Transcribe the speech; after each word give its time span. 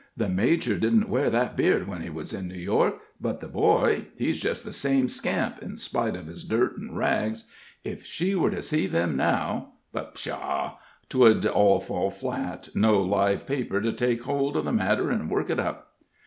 The 0.17 0.27
major 0.29 0.79
didn't 0.79 1.09
wear 1.09 1.29
that 1.29 1.55
beard 1.55 1.87
when 1.87 2.01
in 2.01 2.47
New 2.47 2.55
York; 2.59 2.95
but 3.21 3.39
the 3.39 3.47
boy 3.47 4.07
he's 4.15 4.41
just 4.41 4.65
the 4.65 4.73
same 4.73 5.07
scamp, 5.07 5.61
in 5.61 5.77
spite 5.77 6.15
of 6.15 6.25
his 6.25 6.43
dirt 6.43 6.75
and 6.79 6.97
rags. 6.97 7.43
If 7.83 8.03
she 8.03 8.33
were 8.33 8.49
to 8.49 8.63
see 8.63 8.87
them 8.87 9.15
now 9.15 9.73
but, 9.91 10.15
pshaw! 10.15 10.79
'twould 11.07 11.45
all 11.45 11.79
fall 11.79 12.09
flat 12.09 12.69
no 12.73 12.99
live 12.99 13.45
paper 13.45 13.79
to 13.79 13.93
take 13.93 14.23
hold 14.23 14.57
of 14.57 14.65
the 14.65 14.73
matter 14.73 15.11
and 15.11 15.29
work 15.29 15.51
it 15.51 15.59
up." 15.59 15.93